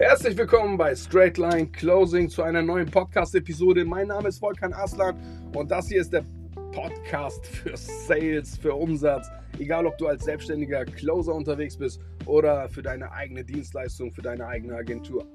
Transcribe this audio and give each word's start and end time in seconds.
Herzlich 0.00 0.34
willkommen 0.38 0.78
bei 0.78 0.96
Straightline 0.96 1.70
Closing 1.72 2.30
zu 2.30 2.42
einer 2.42 2.62
neuen 2.62 2.90
Podcast-Episode. 2.90 3.84
Mein 3.84 4.06
Name 4.06 4.28
ist 4.28 4.40
Volkan 4.40 4.72
Aslan 4.72 5.14
und 5.54 5.70
das 5.70 5.88
hier 5.88 6.00
ist 6.00 6.14
der 6.14 6.24
Podcast 6.72 7.46
für 7.46 7.76
Sales, 7.76 8.56
für 8.56 8.72
Umsatz. 8.74 9.28
Egal, 9.58 9.84
ob 9.84 9.98
du 9.98 10.06
als 10.06 10.24
selbstständiger 10.24 10.86
Closer 10.86 11.34
unterwegs 11.34 11.76
bist 11.76 12.00
oder 12.24 12.66
für 12.70 12.80
deine 12.80 13.12
eigene 13.12 13.44
Dienstleistung, 13.44 14.10
für 14.10 14.22
deine 14.22 14.46
eigene 14.46 14.74
Agentur. 14.74 15.26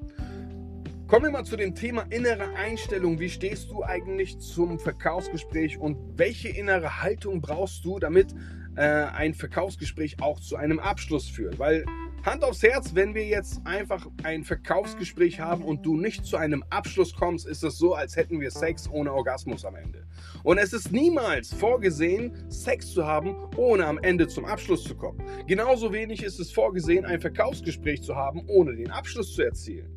Kommen 1.05 1.25
wir 1.25 1.31
mal 1.31 1.45
zu 1.45 1.57
dem 1.57 1.75
Thema 1.75 2.01
innere 2.09 2.55
Einstellung. 2.55 3.19
Wie 3.19 3.29
stehst 3.29 3.69
du 3.69 3.83
eigentlich 3.83 4.39
zum 4.39 4.79
Verkaufsgespräch 4.79 5.77
und 5.77 6.17
welche 6.17 6.49
innere 6.49 7.03
Haltung 7.03 7.39
brauchst 7.39 7.85
du, 7.85 7.99
damit 7.99 8.33
äh, 8.77 8.81
ein 8.81 9.35
Verkaufsgespräch 9.35 10.17
auch 10.21 10.39
zu 10.39 10.55
einem 10.55 10.79
Abschluss 10.79 11.29
führt? 11.29 11.59
Weil 11.59 11.85
Hand 12.25 12.43
aufs 12.43 12.63
Herz, 12.63 12.95
wenn 12.95 13.13
wir 13.13 13.23
jetzt 13.23 13.61
einfach 13.65 14.07
ein 14.23 14.43
Verkaufsgespräch 14.43 15.39
haben 15.39 15.63
und 15.63 15.85
du 15.85 15.95
nicht 15.95 16.25
zu 16.25 16.37
einem 16.37 16.63
Abschluss 16.71 17.13
kommst, 17.13 17.47
ist 17.47 17.63
es 17.63 17.77
so, 17.77 17.93
als 17.93 18.15
hätten 18.15 18.41
wir 18.41 18.49
Sex 18.49 18.89
ohne 18.89 19.13
Orgasmus 19.13 19.63
am 19.63 19.75
Ende. 19.75 20.07
Und 20.41 20.57
es 20.57 20.73
ist 20.73 20.91
niemals 20.91 21.53
vorgesehen, 21.53 22.33
Sex 22.49 22.93
zu 22.93 23.05
haben, 23.05 23.35
ohne 23.57 23.85
am 23.85 23.99
Ende 23.99 24.27
zum 24.27 24.45
Abschluss 24.45 24.83
zu 24.83 24.95
kommen. 24.95 25.21
Genauso 25.45 25.93
wenig 25.93 26.23
ist 26.23 26.39
es 26.39 26.51
vorgesehen, 26.51 27.05
ein 27.05 27.21
Verkaufsgespräch 27.21 28.01
zu 28.01 28.15
haben, 28.15 28.41
ohne 28.47 28.75
den 28.75 28.89
Abschluss 28.89 29.35
zu 29.35 29.43
erzielen. 29.43 29.91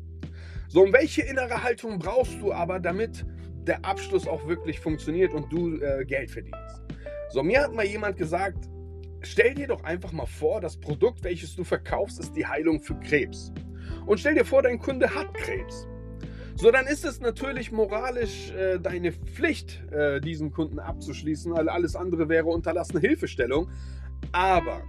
So, 0.67 0.83
und 0.83 0.93
welche 0.93 1.23
innere 1.23 1.63
Haltung 1.63 1.97
brauchst 1.97 2.39
du 2.41 2.53
aber, 2.53 2.79
damit 2.79 3.25
der 3.65 3.83
Abschluss 3.83 4.27
auch 4.27 4.47
wirklich 4.47 4.79
funktioniert 4.79 5.33
und 5.33 5.51
du 5.51 5.81
äh, 5.81 6.05
Geld 6.05 6.29
verdienst? 6.29 6.83
So, 7.31 7.41
mir 7.41 7.63
hat 7.63 7.73
mal 7.73 7.87
jemand 7.87 8.17
gesagt, 8.17 8.69
stell 9.21 9.53
dir 9.55 9.67
doch 9.67 9.83
einfach 9.83 10.11
mal 10.11 10.25
vor, 10.25 10.61
das 10.61 10.77
Produkt, 10.77 11.23
welches 11.23 11.55
du 11.55 11.63
verkaufst, 11.63 12.19
ist 12.19 12.35
die 12.35 12.45
Heilung 12.45 12.81
für 12.81 12.95
Krebs. 12.99 13.51
Und 14.05 14.19
stell 14.19 14.35
dir 14.35 14.45
vor, 14.45 14.61
dein 14.61 14.79
Kunde 14.79 15.13
hat 15.13 15.33
Krebs. 15.33 15.87
So, 16.55 16.71
dann 16.71 16.87
ist 16.87 17.05
es 17.05 17.21
natürlich 17.21 17.71
moralisch 17.71 18.51
äh, 18.51 18.79
deine 18.79 19.13
Pflicht, 19.13 19.81
äh, 19.91 20.19
diesen 20.19 20.51
Kunden 20.51 20.79
abzuschließen, 20.79 21.53
weil 21.53 21.69
alles 21.69 21.95
andere 21.95 22.27
wäre 22.27 22.47
unterlassene 22.47 22.99
Hilfestellung. 22.99 23.69
Aber 24.33 24.83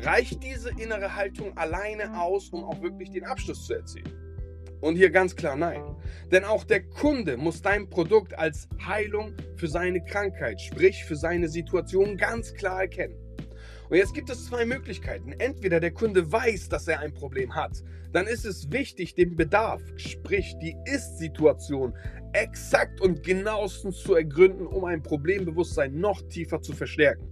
reicht 0.00 0.42
diese 0.42 0.70
innere 0.70 1.16
Haltung 1.16 1.56
alleine 1.56 2.20
aus, 2.20 2.50
um 2.50 2.62
auch 2.62 2.82
wirklich 2.82 3.10
den 3.10 3.24
Abschluss 3.24 3.66
zu 3.66 3.74
erzielen? 3.74 4.12
Und 4.80 4.96
hier 4.96 5.10
ganz 5.10 5.34
klar 5.34 5.56
nein. 5.56 5.82
Denn 6.30 6.44
auch 6.44 6.62
der 6.62 6.82
Kunde 6.82 7.36
muss 7.36 7.62
dein 7.62 7.88
Produkt 7.88 8.38
als 8.38 8.68
Heilung 8.86 9.32
für 9.56 9.66
seine 9.66 10.04
Krankheit, 10.04 10.60
sprich 10.60 11.04
für 11.04 11.16
seine 11.16 11.48
Situation 11.48 12.16
ganz 12.16 12.52
klar 12.52 12.82
erkennen. 12.82 13.16
Und 13.90 13.96
jetzt 13.96 14.12
gibt 14.12 14.28
es 14.28 14.46
zwei 14.46 14.66
Möglichkeiten. 14.66 15.32
Entweder 15.32 15.80
der 15.80 15.92
Kunde 15.92 16.30
weiß, 16.30 16.68
dass 16.68 16.88
er 16.88 17.00
ein 17.00 17.14
Problem 17.14 17.54
hat. 17.54 17.82
Dann 18.12 18.26
ist 18.26 18.44
es 18.44 18.70
wichtig, 18.70 19.14
den 19.14 19.34
Bedarf, 19.36 19.82
sprich 19.96 20.56
die 20.60 20.76
Ist-Situation, 20.84 21.94
exakt 22.32 23.00
und 23.00 23.22
genauestens 23.22 23.98
zu 23.98 24.14
ergründen, 24.14 24.66
um 24.66 24.84
ein 24.84 25.02
Problembewusstsein 25.02 25.98
noch 25.98 26.20
tiefer 26.28 26.60
zu 26.60 26.72
verstärken. 26.74 27.26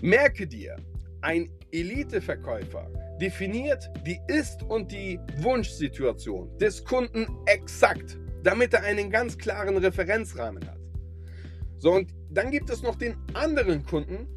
Merke 0.00 0.46
dir, 0.46 0.76
ein 1.20 1.50
Eliteverkäufer 1.70 2.90
definiert 3.20 3.90
die 4.06 4.20
Ist- 4.28 4.62
und 4.62 4.90
die 4.90 5.18
Wunschsituation 5.38 6.56
des 6.58 6.84
Kunden 6.84 7.26
exakt, 7.46 8.18
damit 8.42 8.74
er 8.74 8.82
einen 8.82 9.10
ganz 9.10 9.36
klaren 9.36 9.76
Referenzrahmen 9.76 10.64
hat. 10.66 10.78
So, 11.78 11.92
und 11.92 12.12
dann 12.30 12.50
gibt 12.50 12.70
es 12.70 12.82
noch 12.82 12.96
den 12.96 13.16
anderen 13.34 13.84
Kunden, 13.84 14.28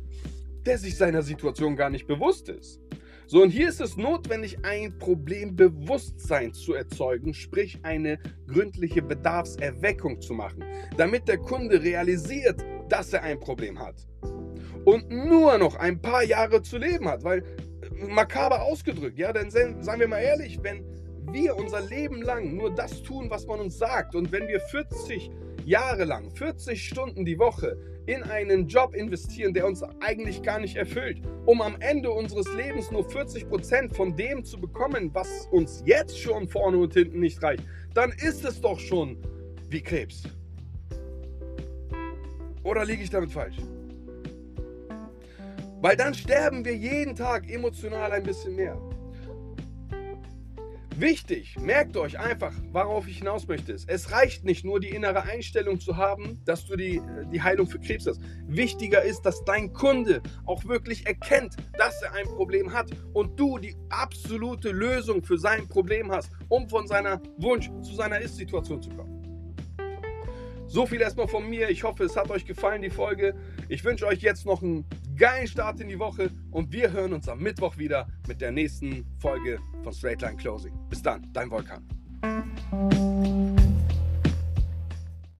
der 0.65 0.77
sich 0.77 0.97
seiner 0.97 1.21
Situation 1.21 1.75
gar 1.75 1.89
nicht 1.89 2.07
bewusst 2.07 2.49
ist. 2.49 2.81
So, 3.27 3.41
und 3.41 3.49
hier 3.49 3.69
ist 3.69 3.79
es 3.79 3.95
notwendig, 3.95 4.57
ein 4.63 4.97
Problembewusstsein 4.97 6.53
zu 6.53 6.73
erzeugen, 6.73 7.33
sprich 7.33 7.79
eine 7.83 8.19
gründliche 8.45 9.01
Bedarfserweckung 9.01 10.19
zu 10.19 10.33
machen, 10.33 10.65
damit 10.97 11.29
der 11.29 11.37
Kunde 11.37 11.81
realisiert, 11.81 12.61
dass 12.89 13.13
er 13.13 13.23
ein 13.23 13.39
Problem 13.39 13.79
hat 13.79 14.05
und 14.85 15.09
nur 15.09 15.57
noch 15.57 15.75
ein 15.75 16.01
paar 16.01 16.23
Jahre 16.23 16.61
zu 16.61 16.77
leben 16.77 17.07
hat, 17.07 17.23
weil 17.23 17.43
makaber 18.09 18.63
ausgedrückt, 18.63 19.17
ja, 19.17 19.31
denn 19.31 19.49
seien 19.49 19.99
wir 19.99 20.07
mal 20.07 20.19
ehrlich, 20.19 20.59
wenn 20.61 20.83
wir 21.31 21.55
unser 21.55 21.81
Leben 21.81 22.21
lang 22.21 22.55
nur 22.55 22.73
das 22.73 23.01
tun, 23.03 23.29
was 23.29 23.45
man 23.45 23.59
uns 23.59 23.77
sagt 23.77 24.15
und 24.15 24.31
wenn 24.31 24.47
wir 24.47 24.59
40 24.59 25.29
Jahre 25.65 26.05
lang, 26.05 26.29
40 26.31 26.87
Stunden 26.87 27.25
die 27.25 27.37
Woche 27.37 27.77
in 28.05 28.23
einen 28.23 28.67
Job 28.67 28.95
investieren, 28.95 29.53
der 29.53 29.67
uns 29.67 29.83
eigentlich 30.01 30.41
gar 30.41 30.59
nicht 30.59 30.75
erfüllt, 30.75 31.21
um 31.45 31.61
am 31.61 31.75
Ende 31.79 32.11
unseres 32.11 32.51
Lebens 32.55 32.91
nur 32.91 33.07
40 33.09 33.47
Prozent 33.47 33.95
von 33.95 34.15
dem 34.15 34.43
zu 34.43 34.59
bekommen, 34.59 35.11
was 35.13 35.47
uns 35.51 35.83
jetzt 35.85 36.19
schon 36.19 36.47
vorne 36.47 36.77
und 36.77 36.93
hinten 36.93 37.19
nicht 37.19 37.41
reicht, 37.43 37.63
dann 37.93 38.11
ist 38.11 38.43
es 38.43 38.59
doch 38.59 38.79
schon 38.79 39.17
wie 39.69 39.81
Krebs. 39.81 40.23
Oder 42.63 42.85
liege 42.85 43.03
ich 43.03 43.09
damit 43.09 43.31
falsch? 43.31 43.57
Weil 45.81 45.95
dann 45.95 46.13
sterben 46.13 46.63
wir 46.63 46.75
jeden 46.75 47.15
Tag 47.15 47.49
emotional 47.49 48.11
ein 48.11 48.23
bisschen 48.23 48.55
mehr. 48.55 48.79
Wichtig, 51.01 51.57
merkt 51.59 51.97
euch 51.97 52.19
einfach, 52.19 52.53
worauf 52.71 53.07
ich 53.07 53.17
hinaus 53.17 53.47
möchte. 53.47 53.75
Es 53.87 54.11
reicht 54.11 54.45
nicht 54.45 54.63
nur 54.63 54.79
die 54.79 54.89
innere 54.89 55.23
Einstellung 55.23 55.79
zu 55.79 55.97
haben, 55.97 56.39
dass 56.45 56.67
du 56.67 56.75
die, 56.75 57.01
die 57.33 57.41
Heilung 57.41 57.65
für 57.65 57.79
Krebs 57.79 58.05
hast. 58.05 58.21
Wichtiger 58.45 59.01
ist, 59.01 59.23
dass 59.23 59.43
dein 59.43 59.73
Kunde 59.73 60.21
auch 60.45 60.63
wirklich 60.65 61.07
erkennt, 61.07 61.55
dass 61.75 62.03
er 62.03 62.13
ein 62.13 62.27
Problem 62.27 62.71
hat 62.71 62.91
und 63.13 63.39
du 63.39 63.57
die 63.57 63.75
absolute 63.89 64.69
Lösung 64.69 65.23
für 65.23 65.39
sein 65.39 65.67
Problem 65.67 66.11
hast, 66.11 66.33
um 66.49 66.69
von 66.69 66.85
seiner 66.85 67.19
Wunsch 67.37 67.71
zu 67.81 67.95
seiner 67.95 68.19
Ist-Situation 68.19 68.83
zu 68.83 68.91
kommen. 68.91 69.21
So 70.67 70.85
viel 70.85 71.01
erstmal 71.01 71.27
von 71.27 71.49
mir. 71.49 71.69
Ich 71.69 71.83
hoffe, 71.83 72.03
es 72.03 72.15
hat 72.15 72.29
euch 72.29 72.45
gefallen, 72.45 72.83
die 72.83 72.91
Folge. 72.91 73.33
Ich 73.69 73.83
wünsche 73.83 74.05
euch 74.05 74.21
jetzt 74.21 74.45
noch 74.45 74.61
einen 74.61 74.85
geilen 75.21 75.45
Start 75.45 75.79
in 75.79 75.87
die 75.87 75.99
Woche 75.99 76.31
und 76.49 76.71
wir 76.71 76.91
hören 76.91 77.13
uns 77.13 77.29
am 77.29 77.37
Mittwoch 77.37 77.77
wieder 77.77 78.07
mit 78.27 78.41
der 78.41 78.51
nächsten 78.51 79.05
Folge 79.19 79.59
von 79.83 79.93
Straightline 79.93 80.35
Closing. 80.35 80.73
Bis 80.89 81.03
dann, 81.03 81.27
dein 81.31 81.51
Volkan. 81.51 81.85